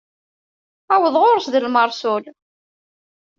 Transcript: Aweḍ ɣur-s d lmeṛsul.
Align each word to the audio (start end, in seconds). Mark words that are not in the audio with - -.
Aweḍ 0.93 1.15
ɣur-s 1.21 1.47
d 1.53 1.55
lmeṛsul. 1.65 2.23